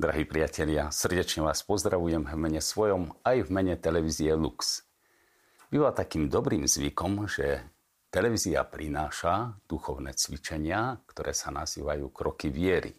[0.00, 4.80] Drahí priatelia, srdečne vás pozdravujem v mene svojom aj v mene televízie Lux.
[5.68, 7.60] Býva takým dobrým zvykom, že
[8.08, 12.96] televízia prináša duchovné cvičenia, ktoré sa nazývajú kroky viery.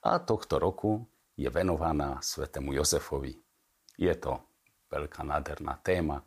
[0.00, 1.04] A tohto roku
[1.36, 3.36] je venovaná svetému Jozefovi.
[4.00, 4.40] Je to
[4.88, 6.24] veľká nádherná téma,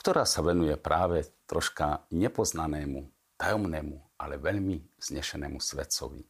[0.00, 3.04] ktorá sa venuje práve troška nepoznanému,
[3.36, 6.24] tajomnému, ale veľmi znešenému svetcovi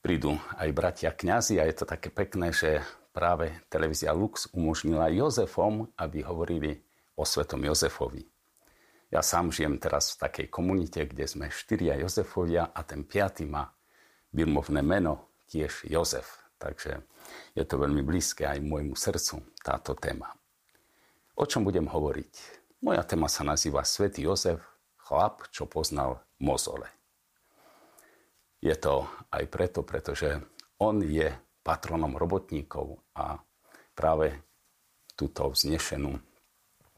[0.00, 5.90] prídu aj bratia kňazi a je to také pekné, že práve televízia Lux umožnila Jozefom,
[5.98, 6.78] aby hovorili
[7.18, 8.22] o svetom Jozefovi.
[9.08, 13.72] Ja sám žijem teraz v takej komunite, kde sme štyria Jozefovia a ten piatý má
[14.30, 16.44] birmovné meno, tiež Jozef.
[16.60, 17.00] Takže
[17.56, 20.34] je to veľmi blízke aj môjmu srdcu táto téma.
[21.38, 22.32] O čom budem hovoriť?
[22.82, 24.60] Moja téma sa nazýva Svetý Jozef,
[24.98, 26.97] chlap, čo poznal mozole.
[28.58, 30.34] Je to aj preto, pretože
[30.82, 31.30] on je
[31.62, 33.38] patronom robotníkov a
[33.94, 34.34] práve
[35.14, 36.18] túto vznešenú,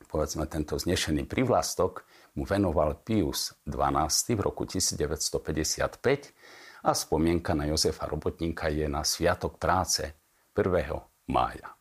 [0.08, 6.00] povedzme tento vznešený privlastok mu venoval Pius XII v roku 1955
[6.80, 10.16] a spomienka na Jozefa Robotníka je na Sviatok práce
[10.56, 11.28] 1.
[11.28, 11.76] mája.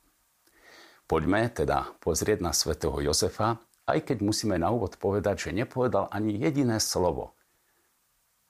[1.07, 6.35] Poďme teda pozrieť na svätého Jozefa, aj keď musíme na úvod povedať, že nepovedal ani
[6.35, 7.31] jediné slovo–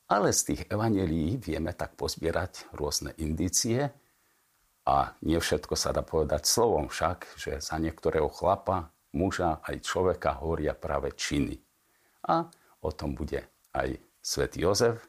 [0.10, 3.94] ale z tých evanelií vieme tak pozbierať rôzne indície
[4.90, 10.42] a nie všetko sa dá povedať slovom však, že za niektorého chlapa, muža aj človeka
[10.42, 11.62] hovoria práve činy.
[12.26, 12.50] A
[12.82, 13.46] o tom bude
[13.78, 15.06] aj svätý Jozef.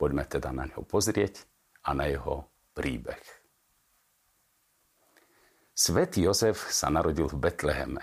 [0.00, 1.44] Poďme teda na neho pozrieť
[1.84, 3.20] a na jeho príbeh.
[5.76, 8.02] Svetý Jozef sa narodil v Betleheme.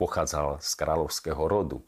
[0.00, 1.78] Pochádzal z kráľovského rodu,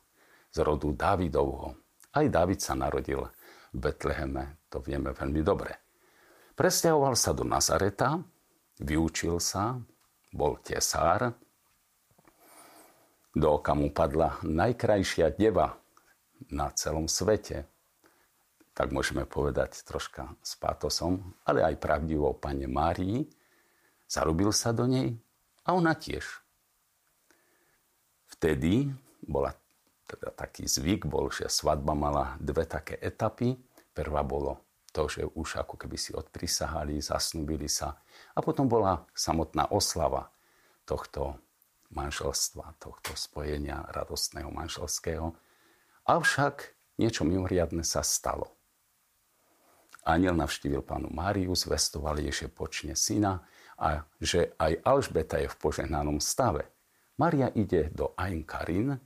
[0.52, 1.74] z rodu Dávidovho.
[2.10, 3.22] Aj Dávid sa narodil
[3.70, 5.72] v Betleheme, to vieme veľmi dobre.
[6.54, 8.20] Presťahoval sa do Nazareta,
[8.82, 9.78] vyučil sa,
[10.34, 11.34] bol tesár,
[13.30, 15.78] do oka mu padla najkrajšia deva
[16.50, 17.62] na celom svete.
[18.74, 23.30] Tak môžeme povedať troška s pátosom, ale aj pravdivou pane Márii.
[24.10, 25.14] Zarubil sa do nej
[25.62, 26.26] a ona tiež.
[28.34, 28.90] Vtedy
[29.22, 29.54] bola
[30.10, 33.54] teda taký zvyk bol, že svadba mala dve také etapy.
[33.94, 34.58] Prvá bolo
[34.90, 38.02] to, že už ako keby si odprisahali, zasnubili sa.
[38.34, 40.34] A potom bola samotná oslava
[40.82, 41.38] tohto
[41.94, 45.34] manželstva, tohto spojenia radostného manželského.
[46.06, 48.50] Avšak niečo mimoriadne sa stalo.
[50.02, 53.44] Aniel navštívil pánu Máriu, zvestoval jej, že počne syna
[53.76, 56.66] a že aj Alžbeta je v požehnanom stave.
[57.20, 58.96] Maria ide do Ain Karin,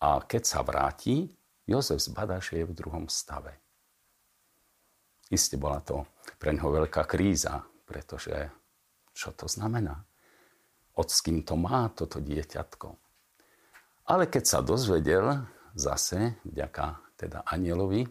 [0.00, 1.30] a keď sa vráti,
[1.66, 3.58] Jozef zbadá, že je v druhom stave.
[5.26, 6.06] Isté bola to
[6.38, 8.34] pre neho veľká kríza, pretože
[9.10, 9.98] čo to znamená?
[10.96, 12.88] Od s kým to má toto dieťatko?
[14.06, 15.42] Ale keď sa dozvedel
[15.74, 18.06] zase, vďaka teda anielovi,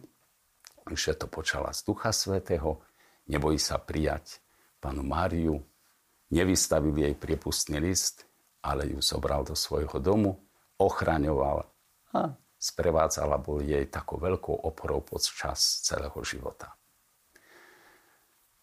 [0.92, 2.84] že to počala z Ducha Svetého,
[3.32, 4.44] nebojí sa prijať
[4.78, 5.58] panu Máriu,
[6.30, 8.28] nevystavil jej priepustný list,
[8.60, 10.36] ale ju zobral do svojho domu,
[10.76, 11.64] ochraňoval
[12.16, 16.72] a sprevádzala bol jej takou veľkou oporou počas celého života.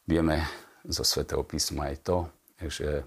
[0.03, 0.44] Vieme
[0.84, 2.18] zo svätého písma aj to,
[2.68, 3.06] že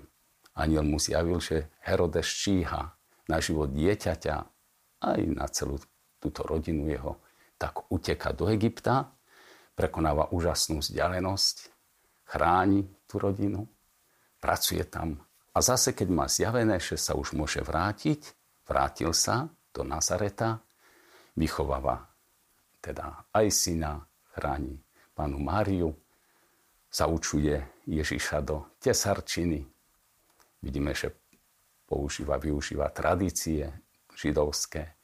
[0.56, 2.96] aniel mu zjavil, že Herodes číha
[3.28, 4.36] na život dieťaťa
[5.04, 5.76] aj na celú
[6.16, 7.20] túto rodinu jeho,
[7.60, 9.12] tak uteka do Egypta,
[9.76, 11.56] prekonáva úžasnú vzdialenosť,
[12.24, 13.68] chráni tú rodinu,
[14.40, 15.20] pracuje tam
[15.56, 18.36] a zase, keď má zjavené, že sa už môže vrátiť,
[18.68, 20.64] vrátil sa do Nazareta,
[21.36, 22.08] vychováva
[22.80, 24.00] teda aj syna,
[24.32, 24.80] chráni
[25.12, 25.92] panu Máriu,
[26.88, 29.66] zaučuje Ježiša do tesarčiny.
[30.64, 31.12] Vidíme, že
[31.84, 33.68] používa, využíva tradície
[34.16, 34.96] židovské.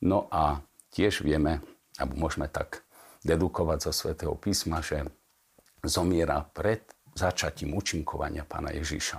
[0.00, 0.64] No a
[0.94, 1.60] tiež vieme,
[2.00, 2.86] alebo môžeme tak
[3.20, 5.04] dedukovať zo svätého písma, že
[5.84, 6.84] zomiera pred
[7.16, 9.18] začatím účinkovania pána Ježiša.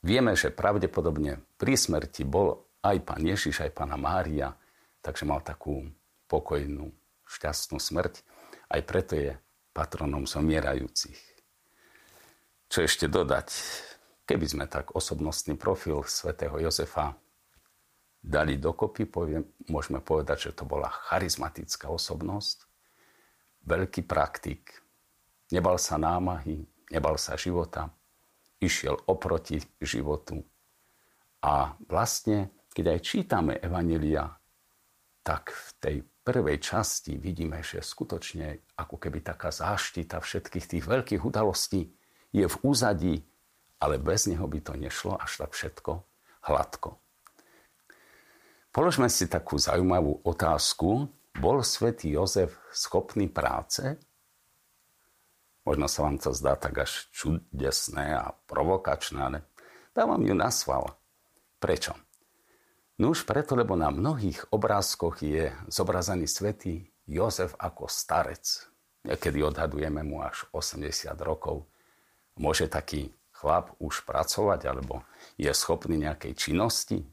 [0.00, 4.56] Vieme, že pravdepodobne pri smrti bol aj pán Ježiš, aj pána Mária,
[5.04, 5.84] takže mal takú
[6.28, 6.92] pokojnú,
[7.28, 8.24] šťastnú smrť.
[8.70, 9.36] Aj preto je
[9.76, 11.18] patronom zomierajúcich.
[12.70, 13.50] Čo ešte dodať?
[14.24, 17.18] Keby sme tak osobnostný profil svätého Jozefa
[18.22, 22.68] dali dokopy, poviem, môžeme povedať, že to bola charizmatická osobnosť,
[23.66, 24.70] veľký praktik,
[25.50, 26.62] nebal sa námahy,
[26.94, 27.90] nebal sa života,
[28.62, 30.44] išiel oproti životu
[31.42, 34.30] a vlastne keď aj čítame Evanelia,
[35.20, 41.22] tak v tej prvej časti vidíme, že skutočne ako keby taká záštita všetkých tých veľkých
[41.26, 41.90] udalostí
[42.30, 43.26] je v úzadí,
[43.82, 46.06] ale bez neho by to nešlo až tak všetko
[46.46, 46.96] hladko.
[48.70, 51.10] Položme si takú zaujímavú otázku.
[51.34, 53.98] Bol svätý Jozef schopný práce?
[55.66, 59.38] Možno sa vám to zdá tak až čudesné a provokačné, ale
[59.90, 60.86] dávam ju na sval.
[61.58, 61.92] Prečo?
[63.00, 68.68] No už preto, lebo na mnohých obrázkoch je zobrazený svätý Jozef ako starec.
[69.08, 71.64] Niekedy odhadujeme mu až 80 rokov.
[72.36, 75.00] Môže taký chlap už pracovať, alebo
[75.40, 77.08] je schopný nejakej činnosti.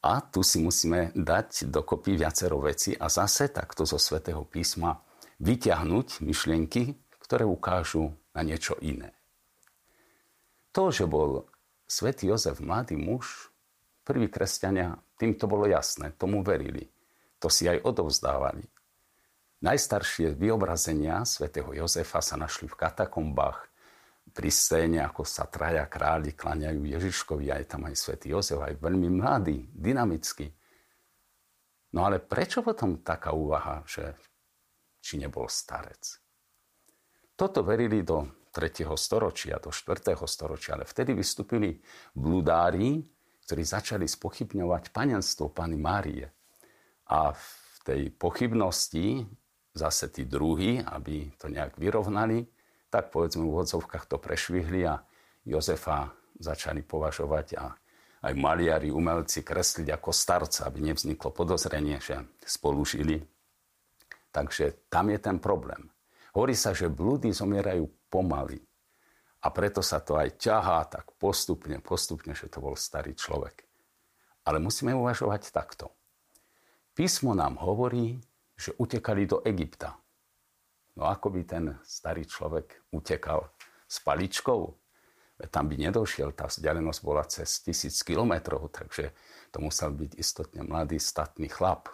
[0.00, 5.04] A tu si musíme dať dokopy viacero veci a zase takto zo svätého písma
[5.44, 9.12] vyťahnuť myšlienky, ktoré ukážu na niečo iné.
[10.72, 11.44] To, že bol
[11.84, 13.52] svätý Jozef mladý muž,
[14.08, 16.88] prví kresťania, tým to bolo jasné, tomu verili.
[17.44, 18.64] To si aj odovzdávali.
[19.60, 23.68] Najstaršie vyobrazenia svätého Jozefa sa našli v katakombách
[24.32, 29.12] pri scéne, ako sa traja králi klaňajú Ježiškovi, aj tam aj svätý Jozef, aj veľmi
[29.12, 30.48] mladý, dynamický.
[31.92, 34.14] No ale prečo potom taká úvaha, že
[35.02, 36.22] či nebol starec?
[37.34, 38.86] Toto verili do 3.
[38.94, 40.14] storočia, do 4.
[40.26, 41.78] storočia, ale vtedy vystúpili
[42.14, 42.98] bludári,
[43.48, 46.28] ktorí začali spochybňovať panenstvo Pany Márie.
[47.08, 47.48] A v
[47.80, 49.24] tej pochybnosti
[49.72, 52.44] zase tí druhí, aby to nejak vyrovnali,
[52.92, 55.00] tak povedzme v úvodzovkách to prešvihli a
[55.48, 57.72] Jozefa začali považovať a
[58.28, 63.16] aj maliari, umelci kresliť ako starca, aby nevzniklo podozrenie, že spolu žili.
[64.28, 65.88] Takže tam je ten problém.
[66.36, 68.60] Hovorí sa, že blúdy zomierajú pomaly.
[69.38, 73.62] A preto sa to aj ťahá tak postupne, postupne, že to bol starý človek.
[74.42, 75.94] Ale musíme uvažovať takto.
[76.98, 78.18] Písmo nám hovorí,
[78.58, 79.94] že utekali do Egypta.
[80.98, 83.46] No ako by ten starý človek utekal
[83.86, 84.74] s paličkou?
[85.54, 89.14] Tam by nedošiel, tá vzdialenosť bola cez tisíc kilometrov, takže
[89.54, 91.86] to musel byť istotne mladý, statný chlap.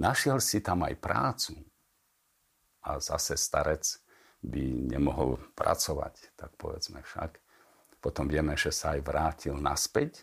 [0.00, 1.52] Našiel si tam aj prácu.
[2.80, 3.84] A zase starec
[4.44, 7.40] by nemohol pracovať, tak povedzme však.
[8.04, 10.20] Potom vieme, že sa aj vrátil naspäť.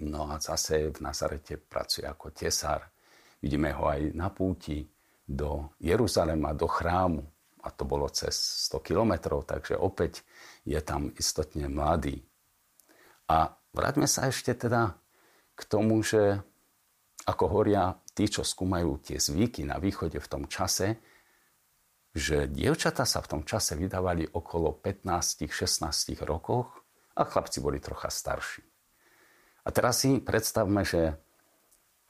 [0.00, 2.86] No a zase v Nazarete pracuje ako tesár.
[3.42, 4.86] Vidíme ho aj na púti
[5.26, 7.26] do Jeruzalema, do chrámu.
[7.60, 8.32] A to bolo cez
[8.72, 10.24] 100 kilometrov, takže opäť
[10.64, 12.24] je tam istotne mladý.
[13.28, 14.96] A vráťme sa ešte teda
[15.52, 16.40] k tomu, že
[17.28, 20.96] ako hovoria tí, čo skúmajú tie zvyky na východe v tom čase,
[22.10, 26.82] že dievčata sa v tom čase vydávali okolo 15-16 rokoch
[27.14, 28.62] a chlapci boli trocha starší.
[29.64, 31.20] A teraz si predstavme, že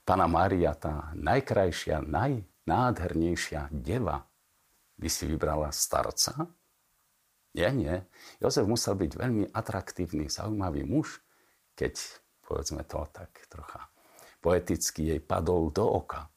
[0.07, 4.25] Pana Mária, tá najkrajšia, najnádhernejšia deva,
[4.97, 6.49] by si vybrala starca?
[7.55, 7.95] Nie, nie.
[8.39, 11.21] Jozef musel byť veľmi atraktívny, zaujímavý muž,
[11.75, 11.99] keď,
[12.47, 13.91] povedzme to tak trocha
[14.41, 16.33] poeticky, jej padol do oka.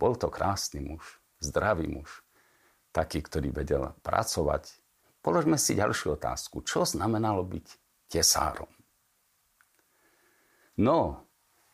[0.00, 2.21] Bol to krásny muž, zdravý muž,
[2.92, 4.68] taký, ktorý vedel pracovať.
[5.24, 6.60] Položme si ďalšiu otázku.
[6.62, 7.66] Čo znamenalo byť
[8.12, 8.68] tesárom?
[10.76, 11.28] No,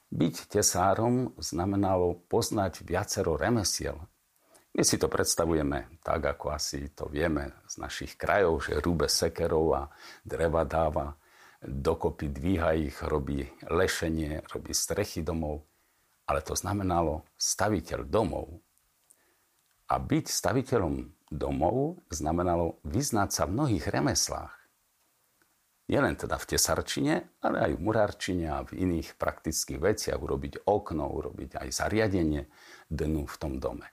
[0.09, 4.00] byť tesárom znamenalo poznať viacero remesiel.
[4.78, 9.66] My si to predstavujeme tak, ako asi to vieme z našich krajov, že rúbe sekerov
[9.75, 9.83] a
[10.23, 11.19] dreva dáva,
[11.59, 15.66] dokopy dvíha ich, robí lešenie, robí strechy domov.
[16.28, 18.61] Ale to znamenalo staviteľ domov.
[19.88, 20.95] A byť staviteľom
[21.30, 24.54] domov znamenalo vyznať sa v mnohých remeslách.
[25.88, 31.08] Nielen teda v tesarčine, ale aj v murárčine a v iných praktických veciach urobiť okno,
[31.08, 32.44] urobiť aj zariadenie
[32.92, 33.88] dnu v tom dome.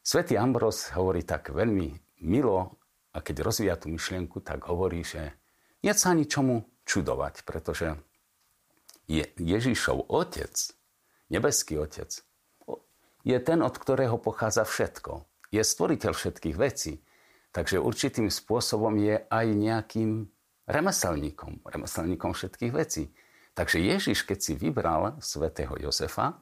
[0.00, 1.92] Svetý Ambros hovorí tak veľmi
[2.24, 2.80] milo
[3.12, 5.36] a keď rozvíja tú myšlienku, tak hovorí, že
[5.84, 8.00] nie sa ničomu čudovať, pretože
[9.04, 10.56] je Ježišov otec,
[11.28, 12.08] nebeský otec,
[13.28, 15.27] je ten, od ktorého pochádza všetko.
[15.48, 17.00] Je stvoriteľ všetkých vecí.
[17.48, 20.28] Takže určitým spôsobom je aj nejakým
[20.68, 23.08] remeselníkom, remeselníkom všetkých vecí.
[23.56, 26.38] Takže Ježiš, keď si vybral svätého Jozefa,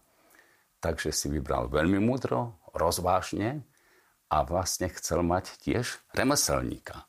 [0.82, 3.64] takže si vybral veľmi múdro, rozvážne
[4.28, 7.06] a vlastne chcel mať tiež remeselníka.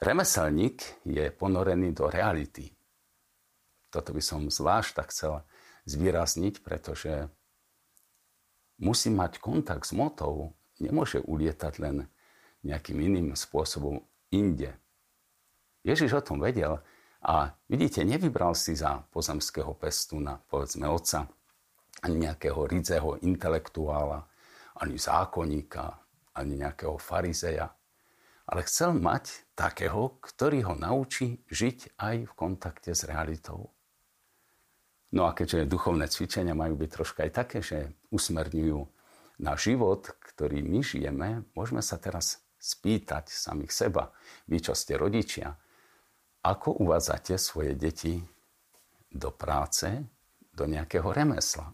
[0.00, 2.74] Remeselník je ponorený do reality.
[3.92, 5.46] Toto by som zvlášť tak chcel
[5.86, 7.30] zvýrazniť, pretože
[8.80, 11.96] musí mať kontakt s motou, nemôže ulietať len
[12.64, 14.02] nejakým iným spôsobom
[14.32, 14.72] inde.
[15.84, 16.80] Ježiš o tom vedel
[17.20, 21.28] a vidíte, nevybral si za pozemského pestúna, povedzme otca,
[22.00, 24.24] ani nejakého ridzeho intelektuála,
[24.80, 26.00] ani zákonníka,
[26.34, 27.70] ani nejakého farizeja,
[28.44, 33.73] ale chcel mať takého, ktorý ho naučí žiť aj v kontakte s realitou.
[35.14, 38.80] No a keďže duchovné cvičenia majú byť troška aj také, že usmerňujú
[39.46, 44.10] na život, ktorý my žijeme, môžeme sa teraz spýtať samých seba,
[44.50, 45.54] vy čo ste rodičia,
[46.42, 48.18] ako uvádzate svoje deti
[49.06, 49.86] do práce,
[50.50, 51.70] do nejakého remesla.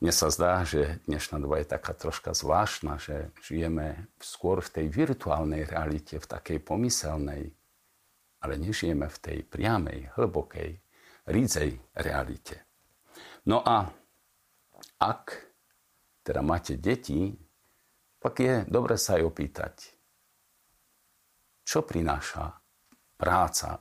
[0.00, 4.86] Mne sa zdá, že dnešná doba je taká troška zvláštna, že žijeme skôr v tej
[4.88, 7.52] virtuálnej realite, v takej pomyselnej,
[8.40, 10.80] ale nežijeme v tej priamej, hlbokej,
[11.26, 12.64] rídzej realite.
[13.48, 13.88] No a
[15.00, 15.24] ak
[16.20, 17.32] teda máte deti,
[18.20, 19.74] pak je dobre sa aj opýtať,
[21.64, 22.52] čo prináša
[23.16, 23.80] práca.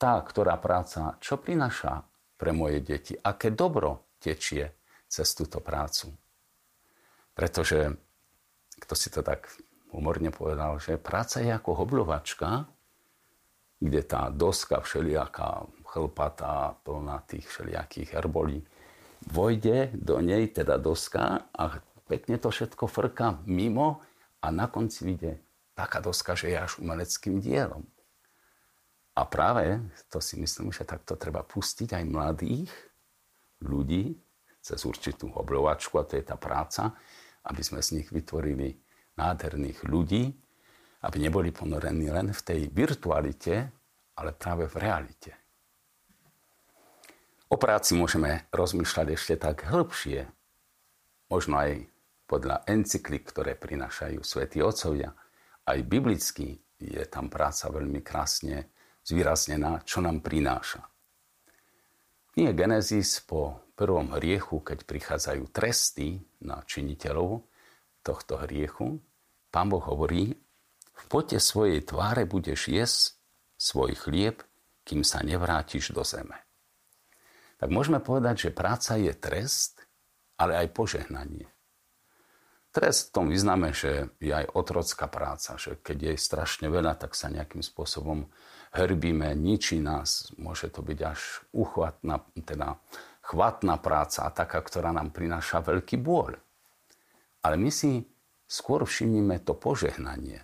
[0.00, 2.02] Tá, ktorá práca, čo prináša
[2.34, 3.14] pre moje deti.
[3.14, 6.10] Aké dobro tečie cez túto prácu.
[7.36, 7.92] Pretože,
[8.82, 9.46] kto si to tak
[9.94, 12.66] humorne povedal, že práca je ako hoblovačka,
[13.82, 18.62] kde tá doska všelijaká chlpatá, plná tých všelijakých herbolí,
[19.26, 23.98] vojde do nej teda doska a pekne to všetko frká mimo
[24.38, 25.42] a na konci vyjde
[25.74, 27.82] taká doska, že je až umeleckým dielom.
[29.12, 32.70] A práve to si myslím, že takto treba pustiť aj mladých
[33.60, 34.16] ľudí
[34.62, 36.94] cez určitú oblovačku, a to je tá práca,
[37.44, 38.78] aby sme z nich vytvorili
[39.18, 40.32] nádherných ľudí,
[41.02, 43.54] aby neboli ponorení len v tej virtualite,
[44.18, 45.32] ale práve v realite.
[47.52, 50.24] O práci môžeme rozmýšľať ešte tak hĺbšie,
[51.28, 51.84] možno aj
[52.24, 55.12] podľa encyklik, ktoré prinášajú svätí otcovia.
[55.68, 58.72] Aj biblicky je tam práca veľmi krásne
[59.04, 60.80] zvýraznená, čo nám prináša.
[62.40, 67.44] Nie Genesis po prvom hriechu, keď prichádzajú tresty na činiteľov
[68.00, 68.96] tohto hriechu,
[69.52, 70.32] pán Boh hovorí,
[70.92, 73.16] v pote svojej tváre budeš jesť
[73.56, 74.42] svoj chlieb,
[74.82, 76.36] kým sa nevrátiš do zeme.
[77.62, 79.86] Tak môžeme povedať, že práca je trest,
[80.34, 81.46] ale aj požehnanie.
[82.72, 87.12] Trest v tom vyznáme, že je aj otrocká práca, že keď je strašne veľa, tak
[87.12, 88.26] sa nejakým spôsobom
[88.72, 90.32] hrbíme, ničí nás.
[90.40, 91.20] Môže to byť až
[91.52, 92.80] uchvatná, teda
[93.20, 96.32] chvatná práca taká, ktorá nám prináša veľký bôľ.
[97.44, 98.02] Ale my si
[98.48, 100.40] skôr všimnime to požehnanie.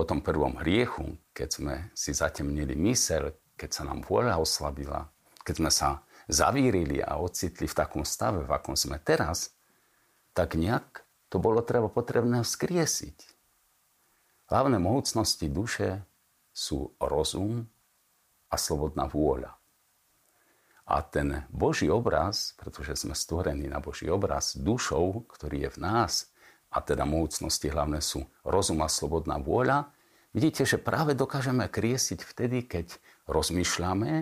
[0.00, 5.12] Po tom prvom hriechu, keď sme si zatemnili mysel, keď sa nám vôľa oslabila,
[5.44, 9.52] keď sme sa zavírili a ocitli v takom stave, v akom sme teraz,
[10.32, 13.28] tak nejak to bolo treba potrebné vzkriesiť.
[14.48, 16.00] Hlavné mohutnosti duše
[16.48, 17.68] sú rozum
[18.48, 19.52] a slobodná vôľa.
[20.88, 26.29] A ten Boží obraz, pretože sme stvorení na Boží obraz dušou, ktorý je v nás,
[26.70, 29.90] a teda mohutnosti hlavné sú rozum a slobodná vôľa,
[30.30, 32.94] vidíte, že práve dokážeme kriesiť vtedy, keď
[33.26, 34.12] rozmýšľame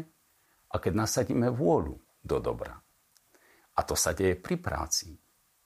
[0.73, 2.81] a keď nasadíme vôľu do dobra.
[3.77, 5.15] A to sa deje pri práci.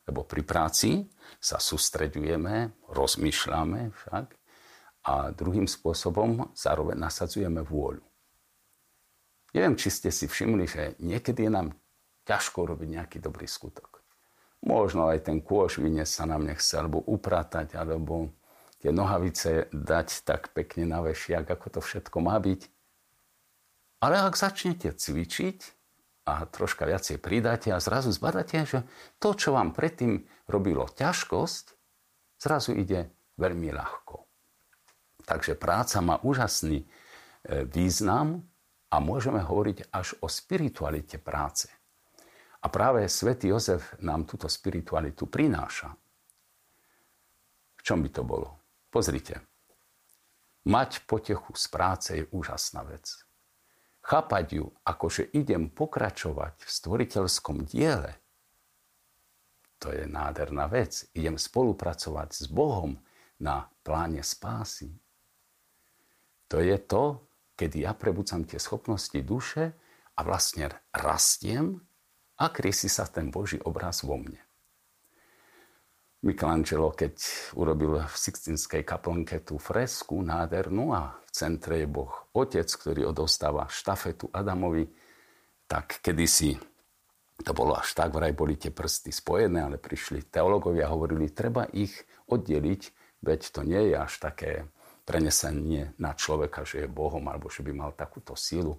[0.03, 1.07] Lebo pri práci
[1.39, 4.27] sa sústreďujeme, rozmýšľame však
[5.03, 8.03] a druhým spôsobom zároveň nasadzujeme vôľu.
[9.53, 11.69] Neviem, či ste si všimli, že niekedy je nám
[12.25, 13.92] ťažko robiť nejaký dobrý skutok.
[14.63, 18.31] Možno aj ten kôž vyniesť sa nám nechce, alebo upratať, alebo
[18.79, 22.61] tie nohavice dať tak pekne na vešiak, ako to všetko má byť.
[24.03, 25.59] Ale ak začnete cvičiť,
[26.23, 28.87] a troška viacej pridáte a zrazu zbadáte, že
[29.19, 31.65] to, čo vám predtým robilo ťažkosť,
[32.39, 33.11] zrazu ide
[33.43, 34.23] veľmi ľahko.
[35.27, 36.87] Takže práca má úžasný e,
[37.67, 38.43] význam
[38.91, 41.67] a môžeme hovoriť až o spiritualite práce.
[42.63, 45.91] A práve svätý Jozef nám túto spiritualitu prináša.
[47.77, 48.49] V čom by to bolo?
[48.87, 49.43] Pozrite.
[50.71, 53.11] Mať potechu z práce je úžasná vec
[54.03, 58.19] chápať ju ako, že idem pokračovať v stvoriteľskom diele,
[59.79, 61.11] to je nádherná vec.
[61.11, 63.03] Idem spolupracovať s Bohom
[63.43, 64.95] na pláne spásy.
[66.47, 67.19] To je to,
[67.59, 69.75] kedy ja prebudzam tie schopnosti duše
[70.15, 71.83] a vlastne rastiem
[72.39, 74.41] a krysi sa ten Boží obraz vo mne.
[76.23, 77.19] Michelangelo, keď
[77.59, 83.67] urobil v Sixtinskej kaplnke tú fresku nádhernú a v centre je Boh Otec, ktorý odostáva
[83.67, 84.87] štafetu Adamovi,
[85.67, 86.55] tak kedysi
[87.43, 91.67] to bolo až tak, vraj boli tie prsty spojené, ale prišli teológovia a hovorili, treba
[91.75, 91.91] ich
[92.31, 92.83] oddeliť,
[93.19, 94.71] veď to nie je až také
[95.03, 98.79] prenesenie na človeka, že je Bohom, alebo že by mal takúto sílu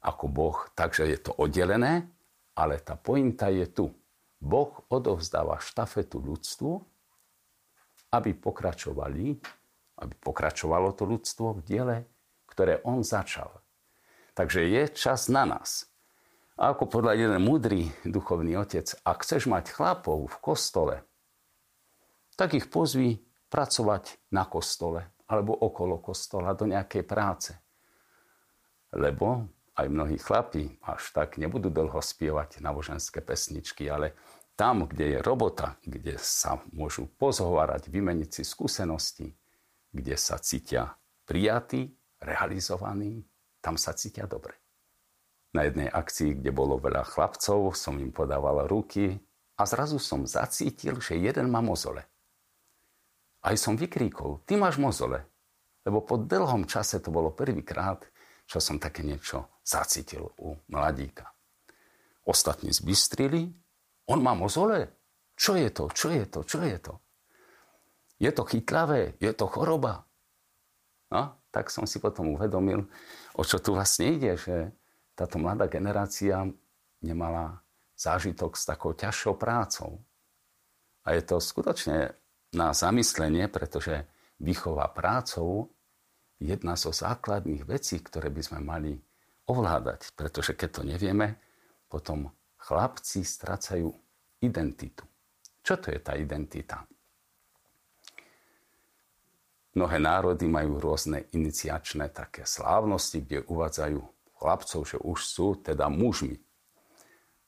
[0.00, 0.58] ako Boh.
[0.72, 2.08] Takže je to oddelené,
[2.58, 3.86] ale tá pointa je tu.
[4.42, 6.72] Boh odovzdáva štafetu ľudstvu,
[8.18, 9.38] aby pokračovali,
[10.02, 11.96] aby pokračovalo to ľudstvo v diele,
[12.50, 13.62] ktoré on začal.
[14.34, 15.86] Takže je čas na nás.
[16.58, 20.96] A ako podľa jeden múdry duchovný otec, ak chceš mať chlapov v kostole,
[22.34, 27.52] tak ich pozví pracovať na kostole alebo okolo kostola do nejakej práce.
[28.94, 34.18] Lebo aj mnohí chlapi až tak nebudú dlho spievať náboženské pesničky, ale
[34.58, 39.38] tam, kde je robota, kde sa môžu pozhovárať, vymeniť si skúsenosti,
[39.94, 40.98] kde sa cítia
[41.30, 43.22] prijatí, realizovaní,
[43.62, 44.58] tam sa cítia dobre.
[45.54, 49.14] Na jednej akcii, kde bolo veľa chlapcov, som im podával ruky
[49.54, 52.02] a zrazu som zacítil, že jeden má mozole.
[53.38, 55.22] Aj som vykríkol, ty máš mozole.
[55.86, 58.02] Lebo po dlhom čase to bolo prvýkrát,
[58.48, 61.28] čo som také niečo zacítil u mladíka.
[62.24, 63.52] Ostatní zbystrili,
[64.08, 64.88] on má mozole?
[65.36, 65.92] Čo je to?
[65.92, 66.40] Čo je to?
[66.48, 66.94] Čo je to?
[68.18, 69.20] Je to chytlavé?
[69.20, 70.08] Je to choroba?
[71.12, 72.88] No, tak som si potom uvedomil,
[73.36, 74.72] o čo tu vlastne ide, že
[75.12, 76.44] táto mladá generácia
[77.04, 77.60] nemala
[77.96, 80.00] zážitok s takou ťažšou prácou.
[81.04, 82.12] A je to skutočne
[82.52, 84.04] na zamyslenie, pretože
[84.40, 85.72] výchova prácou
[86.38, 88.92] jedna zo základných vecí, ktoré by sme mali
[89.50, 90.14] ovládať.
[90.14, 91.38] Pretože keď to nevieme,
[91.90, 93.90] potom chlapci strácajú
[94.42, 95.02] identitu.
[95.62, 96.86] Čo to je tá identita?
[99.78, 104.00] Mnohé národy majú rôzne iniciačné také slávnosti, kde uvádzajú
[104.38, 106.34] chlapcov, že už sú teda mužmi.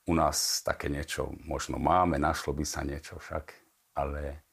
[0.07, 3.51] U nás také niečo možno máme, našlo by sa niečo však,
[3.99, 4.47] ale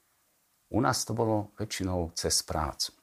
[0.74, 2.97] u nás to bolo väčšinou cez prácu.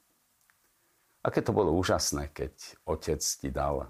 [1.24, 2.52] Aké to bolo úžasné, keď
[2.84, 3.88] otec ti dal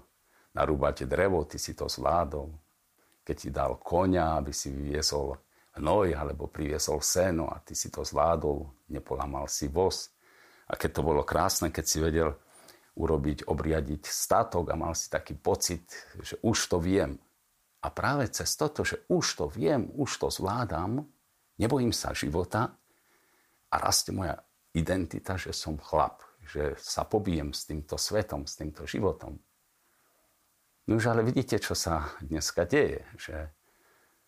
[0.55, 2.55] narúbať drevo, ty si to zvládol.
[3.27, 5.35] Keď ti dal konia, aby si vyviezol
[5.75, 10.15] hnoj alebo priviezol seno a ty si to zvládol, nepolamal si voz.
[10.71, 12.31] A keď to bolo krásne, keď si vedel
[12.95, 15.83] urobiť, obriadiť statok a mal si taký pocit,
[16.23, 17.19] že už to viem.
[17.83, 21.03] A práve cez toto, že už to viem, už to zvládam,
[21.59, 22.79] nebojím sa života,
[23.69, 24.39] a rastie moja
[24.71, 29.41] identita, že som chlap, že sa pobijem s týmto svetom, s týmto životom.
[30.85, 33.49] No už ale vidíte, čo sa dneska deje, že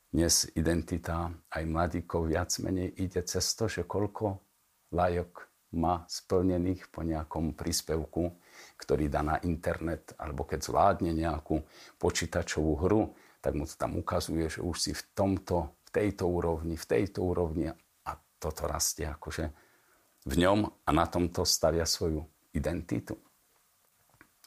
[0.10, 4.41] dnes identita aj mladíkov viac menej ide cez to, že koľko
[4.89, 5.45] lajok
[5.77, 8.34] má splnených po nejakom príspevku,
[8.82, 11.62] ktorý dá na internet, alebo keď zvládne nejakú
[12.01, 16.73] počítačovú hru, tak mu to tam ukazuje, že už si v tomto, v tejto úrovni,
[16.80, 17.69] v tejto úrovni
[18.38, 19.66] toto rastie akože
[20.28, 22.20] v ňom a na tomto stavia svoju
[22.52, 23.16] identitu.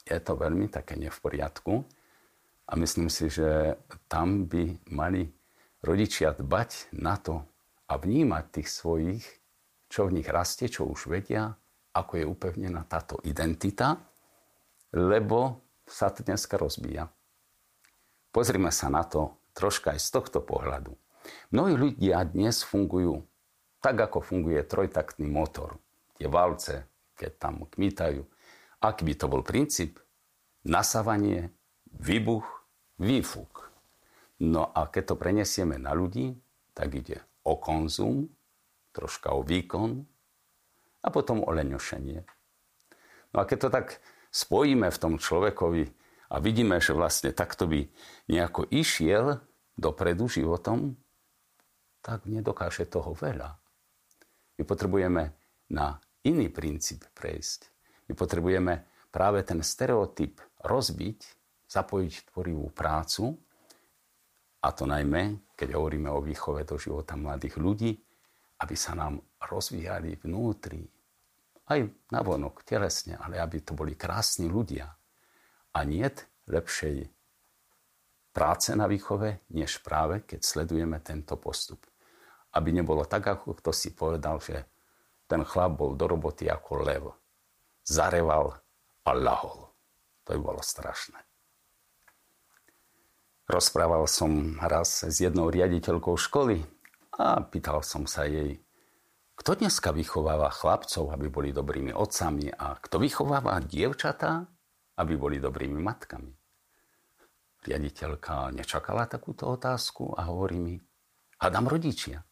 [0.05, 1.81] Je to veľmi také ne v poriadku
[2.69, 5.25] a myslím si, že tam by mali
[5.81, 7.41] rodičia dbať na to
[7.89, 9.25] a vnímať tých svojich,
[9.89, 11.57] čo v nich rastie, čo už vedia,
[11.91, 13.97] ako je upevnená táto identita,
[14.93, 17.09] lebo sa to dneska rozbíja.
[18.31, 20.95] Pozrime sa na to troška aj z tohto pohľadu.
[21.51, 23.27] Mnohí ľudia dnes fungujú
[23.81, 25.81] tak ako funguje trojtaktný motor.
[26.15, 26.85] Tie valce,
[27.17, 28.21] keď tam kmitajú.
[28.81, 29.97] Aký by to bol princíp?
[30.65, 31.49] Nasávanie,
[31.89, 32.45] výbuch,
[33.01, 33.73] výfuk.
[34.41, 36.37] No a keď to prenesieme na ľudí,
[36.77, 38.29] tak ide o konzum,
[38.93, 40.01] troška o výkon
[41.01, 42.21] a potom o leňošenie.
[43.33, 43.87] No a keď to tak
[44.29, 45.83] spojíme v tom človekovi
[46.31, 47.85] a vidíme, že vlastne takto by
[48.29, 49.41] nejako išiel
[49.77, 50.97] dopredu životom,
[52.01, 53.60] tak nedokáže toho veľa.
[54.61, 55.33] My potrebujeme
[55.73, 57.73] na iný princíp prejsť.
[58.05, 61.19] My potrebujeme práve ten stereotyp rozbiť,
[61.65, 63.41] zapojiť tvorivú prácu,
[64.61, 67.97] a to najmä, keď hovoríme o výchove do života mladých ľudí,
[68.61, 70.85] aby sa nám rozvíjali vnútri,
[71.73, 71.81] aj
[72.13, 74.85] navonok, telesne, ale aby to boli krásni ľudia.
[75.73, 76.05] A nie
[76.45, 77.09] lepšej
[78.29, 81.81] práce na výchove, než práve keď sledujeme tento postup
[82.51, 84.67] aby nebolo tak, ako kto si povedal, že
[85.31, 87.03] ten chlap bol do roboty ako lev.
[87.87, 88.59] Zareval
[89.07, 89.71] a lahol.
[90.27, 91.17] To by bolo strašné.
[93.51, 96.63] Rozprával som raz s jednou riaditeľkou školy
[97.19, 98.63] a pýtal som sa jej,
[99.35, 104.45] kto dneska vychováva chlapcov, aby boli dobrými otcami a kto vychováva dievčatá,
[105.01, 106.31] aby boli dobrými matkami.
[107.61, 110.75] Riaditeľka nečakala takúto otázku a hovorí mi,
[111.41, 112.23] hádam rodičia.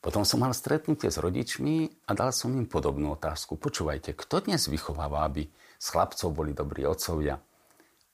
[0.00, 3.60] Potom som mal stretnutie s rodičmi a dal som im podobnú otázku.
[3.60, 5.44] Počúvajte, kto dnes vychováva, aby
[5.76, 7.36] z chlapcov boli dobrí otcovia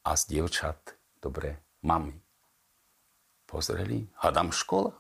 [0.03, 2.19] a z dievčat dobré mamy?
[3.47, 4.99] Pozreli, hadám škola.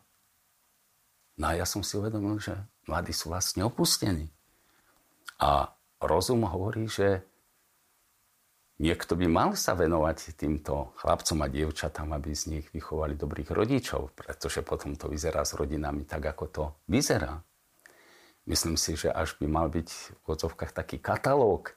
[1.43, 2.55] No a ja som si uvedomil, že
[2.87, 4.31] mladí sú vlastne opustení.
[5.43, 7.27] A rozum hovorí, že
[8.77, 14.13] niekto by mal sa venovať týmto chlapcom a dievčatám, aby z nich vychovali dobrých rodičov,
[14.13, 17.41] pretože potom to vyzerá s rodinami tak, ako to vyzerá.
[18.47, 19.89] Myslím si, že až by mal byť
[20.23, 21.75] v odzovkách taký katalóg,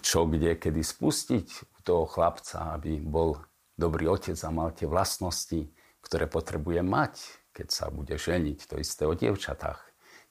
[0.00, 3.36] čo kde, kedy spustiť u toho chlapca, aby bol
[3.76, 5.68] dobrý otec a mal tie vlastnosti,
[6.00, 7.14] ktoré potrebuje mať,
[7.52, 8.72] keď sa bude ženiť.
[8.72, 9.80] To isté o dievčatách.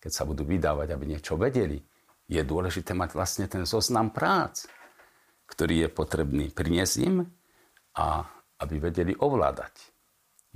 [0.01, 1.77] Keď sa budú vydávať, aby niečo vedeli.
[2.25, 4.65] Je dôležité mať vlastne ten zoznam prác,
[5.61, 7.21] ktorý je potrebný priniesť im
[7.93, 8.25] a
[8.65, 9.93] aby vedeli ovládať.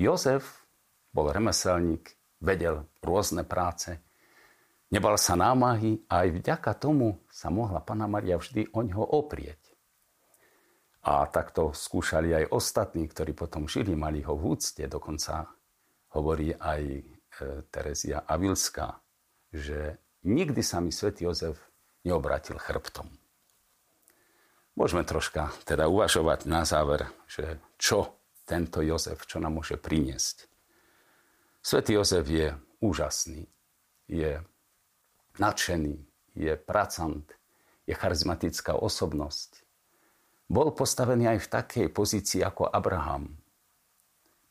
[0.01, 0.65] Jozef
[1.13, 2.09] bol remeselník,
[2.41, 4.01] vedel rôzne práce,
[4.89, 9.77] Nebal sa námahy a aj vďaka tomu sa mohla Pana Maria vždy o ňoho oprieť.
[11.05, 14.85] A takto skúšali aj ostatní, ktorí potom žili, mali ho v úcte.
[14.85, 15.51] Dokonca
[16.15, 17.01] hovorí aj e,
[17.69, 19.01] Terezia Avilská,
[19.51, 21.59] že nikdy sa mi svätý Jozef
[22.05, 23.24] neobratil chrbtom.
[24.75, 30.51] Môžeme troška teda uvažovať na záver, že čo tento Jozef, čo nám môže priniesť.
[31.63, 32.51] Svetý Jozef je
[32.83, 33.47] úžasný,
[34.05, 34.43] je
[35.39, 35.95] nadšený,
[36.35, 37.25] je pracant,
[37.87, 39.63] je charizmatická osobnosť.
[40.45, 43.33] Bol postavený aj v takej pozícii ako Abraham.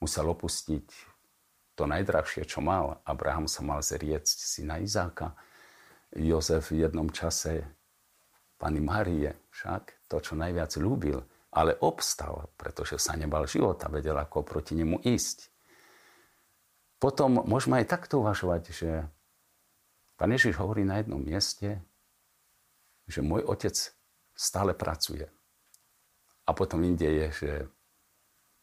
[0.02, 0.88] Musel opustiť
[1.78, 2.98] to najdrahšie, čo mal.
[3.06, 5.38] Abraham sa mal zriecť syna Izáka.
[6.14, 7.62] Jozef v jednom čase
[8.64, 11.20] pani Marie však to, čo najviac ľúbil,
[11.52, 15.52] ale obstal, pretože sa nebal života, vedel, ako proti nemu ísť.
[16.96, 19.04] Potom môžeme aj takto uvažovať, že
[20.16, 21.84] Pán Ježiš hovorí na jednom mieste,
[23.04, 23.76] že môj otec
[24.32, 25.28] stále pracuje.
[26.48, 27.52] A potom inde je, že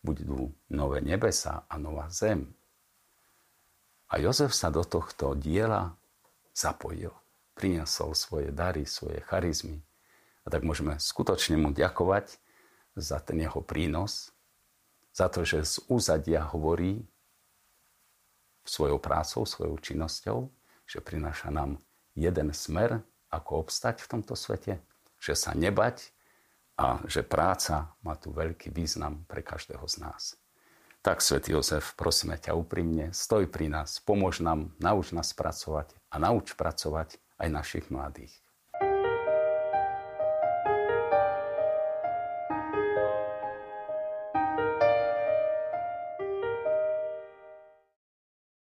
[0.02, 2.50] budú nové nebesa a nová zem.
[4.10, 5.94] A Jozef sa do tohto diela
[6.58, 7.14] zapojil.
[7.54, 9.84] Priniesol svoje dary, svoje charizmy.
[10.44, 12.38] A tak môžeme skutočne mu ďakovať
[12.98, 14.34] za ten jeho prínos,
[15.12, 17.04] za to, že z úzadia hovorí
[18.64, 20.50] svojou prácou, svojou činnosťou
[20.92, 21.80] že prináša nám
[22.20, 23.00] jeden smer,
[23.32, 24.84] ako obstať v tomto svete,
[25.24, 26.12] že sa nebať
[26.76, 30.36] a že práca má tu veľký význam pre každého z nás.
[31.00, 36.20] Tak, svätý Jozef, prosíme ťa úprimne, stoj pri nás, pomôž nám, nauč nás pracovať a
[36.20, 38.36] nauč pracovať aj našich mladých.